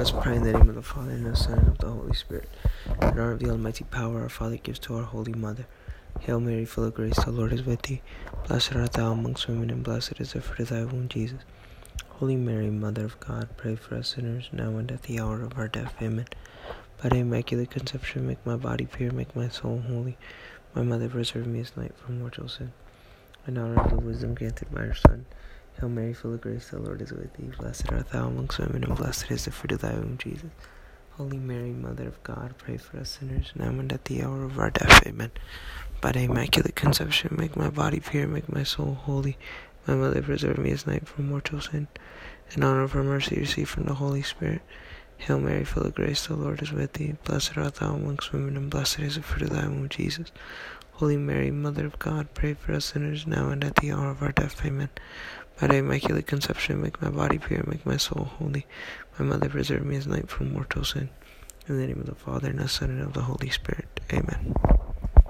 Us 0.00 0.12
pray 0.12 0.36
in 0.36 0.44
the 0.44 0.54
name 0.54 0.70
of 0.70 0.76
the 0.76 0.82
Father, 0.82 1.10
and 1.10 1.26
the 1.26 1.36
Son, 1.36 1.58
and 1.58 1.68
of 1.68 1.76
the 1.76 1.90
Holy 1.90 2.14
Spirit. 2.14 2.48
In 3.02 3.08
honor 3.08 3.32
of 3.32 3.38
the 3.38 3.50
almighty 3.50 3.84
power 3.84 4.22
our 4.22 4.30
Father 4.30 4.56
gives 4.56 4.78
to 4.78 4.96
our 4.96 5.02
Holy 5.02 5.34
Mother. 5.34 5.66
Hail 6.20 6.40
Mary, 6.40 6.64
full 6.64 6.84
of 6.84 6.94
grace, 6.94 7.22
the 7.22 7.30
Lord 7.30 7.52
is 7.52 7.66
with 7.66 7.82
thee. 7.82 8.00
Blessed 8.48 8.76
art 8.76 8.94
thou 8.94 9.12
amongst 9.12 9.46
women, 9.46 9.68
and 9.68 9.82
blessed 9.82 10.18
is 10.18 10.32
the 10.32 10.40
fruit 10.40 10.60
of 10.60 10.68
thy 10.70 10.84
womb, 10.84 11.10
Jesus. 11.10 11.40
Holy 12.08 12.34
Mary, 12.34 12.70
Mother 12.70 13.04
of 13.04 13.20
God, 13.20 13.50
pray 13.58 13.76
for 13.76 13.96
us 13.96 14.14
sinners, 14.14 14.48
now 14.52 14.78
and 14.78 14.90
at 14.90 15.02
the 15.02 15.20
hour 15.20 15.42
of 15.42 15.58
our 15.58 15.68
death. 15.68 15.94
Amen. 16.00 16.28
By 17.02 17.10
the 17.10 17.16
Immaculate 17.16 17.70
Conception, 17.70 18.26
make 18.26 18.46
my 18.46 18.56
body 18.56 18.86
pure, 18.86 19.12
make 19.12 19.36
my 19.36 19.50
soul 19.50 19.82
holy. 19.86 20.16
My 20.74 20.80
Mother, 20.80 21.10
preserve 21.10 21.46
me 21.46 21.58
this 21.58 21.76
night 21.76 21.92
from 21.98 22.20
mortal 22.20 22.48
sin. 22.48 22.72
In 23.46 23.58
honor 23.58 23.78
of 23.78 23.90
the 23.90 23.96
wisdom 23.96 24.32
granted 24.32 24.72
by 24.72 24.80
her 24.80 24.94
Son. 24.94 25.26
Hail 25.80 25.88
Mary, 25.88 26.12
full 26.12 26.34
of 26.34 26.42
grace, 26.42 26.68
the 26.68 26.78
Lord 26.78 27.00
is 27.00 27.10
with 27.10 27.32
thee. 27.32 27.50
Blessed 27.58 27.90
art 27.90 28.10
thou 28.10 28.26
amongst 28.26 28.58
women, 28.58 28.84
and 28.84 28.94
blessed 28.94 29.30
is 29.30 29.46
the 29.46 29.50
fruit 29.50 29.72
of 29.72 29.80
thy 29.80 29.94
womb, 29.94 30.18
Jesus. 30.18 30.50
Holy 31.12 31.38
Mary, 31.38 31.70
Mother 31.70 32.06
of 32.06 32.22
God, 32.22 32.54
pray 32.58 32.76
for 32.76 32.98
us 32.98 33.18
sinners, 33.18 33.52
now 33.54 33.70
and 33.70 33.90
at 33.90 34.04
the 34.04 34.22
hour 34.22 34.44
of 34.44 34.58
our 34.58 34.68
death. 34.68 35.06
Amen. 35.06 35.30
By 36.02 36.12
the 36.12 36.24
Immaculate 36.24 36.76
Conception, 36.76 37.34
make 37.38 37.56
my 37.56 37.70
body 37.70 37.98
pure, 37.98 38.26
make 38.26 38.52
my 38.52 38.62
soul 38.62 38.92
holy. 38.92 39.38
My 39.86 39.94
Mother, 39.94 40.20
preserve 40.20 40.58
me 40.58 40.70
this 40.70 40.86
night 40.86 41.08
from 41.08 41.30
mortal 41.30 41.62
sin. 41.62 41.88
In 42.54 42.62
honor 42.62 42.82
of 42.82 42.92
her 42.92 43.02
mercy, 43.02 43.36
receive 43.36 43.70
from 43.70 43.84
the 43.84 43.94
Holy 43.94 44.20
Spirit. 44.20 44.60
Hail 45.16 45.40
Mary, 45.40 45.64
full 45.64 45.84
of 45.84 45.94
grace, 45.94 46.26
the 46.26 46.36
Lord 46.36 46.60
is 46.60 46.72
with 46.72 46.92
thee. 46.92 47.16
Blessed 47.24 47.56
art 47.56 47.76
thou 47.76 47.94
amongst 47.94 48.34
women, 48.34 48.58
and 48.58 48.68
blessed 48.68 48.98
is 48.98 49.14
the 49.14 49.22
fruit 49.22 49.48
of 49.48 49.56
thy 49.56 49.66
womb, 49.66 49.88
Jesus. 49.88 50.30
Holy 51.00 51.16
Mary, 51.16 51.50
Mother 51.50 51.86
of 51.86 51.98
God, 51.98 52.28
pray 52.34 52.52
for 52.52 52.74
us 52.74 52.84
sinners, 52.84 53.26
now 53.26 53.48
and 53.48 53.64
at 53.64 53.76
the 53.76 53.90
hour 53.90 54.10
of 54.10 54.22
our 54.22 54.32
death. 54.32 54.62
Amen. 54.66 54.90
By 55.58 55.68
thy 55.68 55.76
immaculate 55.76 56.26
conception, 56.26 56.82
make 56.82 57.00
my 57.00 57.08
body 57.08 57.38
pure, 57.38 57.64
make 57.66 57.86
my 57.86 57.96
soul 57.96 58.24
holy. 58.24 58.66
My 59.18 59.24
mother, 59.24 59.48
preserve 59.48 59.86
me 59.86 59.96
as 59.96 60.06
night 60.06 60.28
from 60.28 60.52
mortal 60.52 60.84
sin. 60.84 61.08
In 61.66 61.78
the 61.78 61.86
name 61.86 62.00
of 62.00 62.06
the 62.06 62.14
Father, 62.14 62.50
and 62.50 62.58
the 62.58 62.68
Son, 62.68 62.90
and 62.90 63.00
of 63.00 63.14
the 63.14 63.22
Holy 63.22 63.48
Spirit. 63.48 63.98
Amen. 64.12 64.54